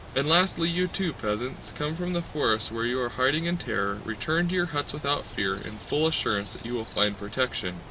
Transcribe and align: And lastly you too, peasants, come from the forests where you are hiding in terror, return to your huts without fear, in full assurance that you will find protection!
And 0.15 0.27
lastly 0.27 0.67
you 0.67 0.87
too, 0.87 1.13
peasants, 1.13 1.71
come 1.77 1.95
from 1.95 2.13
the 2.13 2.23
forests 2.23 2.71
where 2.71 2.87
you 2.87 2.99
are 3.03 3.09
hiding 3.09 3.45
in 3.45 3.57
terror, 3.57 3.99
return 4.03 4.47
to 4.47 4.55
your 4.55 4.65
huts 4.65 4.93
without 4.93 5.25
fear, 5.25 5.53
in 5.53 5.77
full 5.77 6.07
assurance 6.07 6.53
that 6.53 6.65
you 6.65 6.73
will 6.73 6.85
find 6.85 7.15
protection! 7.15 7.75